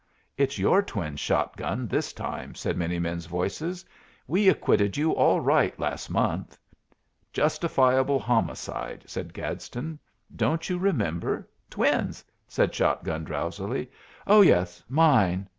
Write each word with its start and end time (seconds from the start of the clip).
"It's 0.35 0.57
your 0.57 0.81
twins, 0.81 1.19
Shot 1.19 1.55
gun, 1.55 1.87
this 1.87 2.11
time," 2.11 2.55
said 2.55 2.75
many 2.75 2.97
men's 2.97 3.27
voices. 3.27 3.85
"We 4.25 4.49
acquitted 4.49 4.97
you 4.97 5.11
all 5.11 5.39
right 5.41 5.79
last 5.79 6.09
month." 6.09 6.57
"Justifiable 7.31 8.17
homicide," 8.17 9.03
said 9.05 9.31
Gadsden. 9.31 9.99
"Don't 10.35 10.67
you 10.71 10.79
remember?" 10.79 11.47
"Twins?" 11.69 12.25
said 12.47 12.73
Shotgun, 12.73 13.23
drowsily. 13.25 13.91
"Oh 14.25 14.41
yes, 14.41 14.83
mine. 14.89 15.47